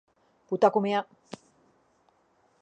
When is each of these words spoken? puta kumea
puta 0.47 0.67
kumea 0.73 1.01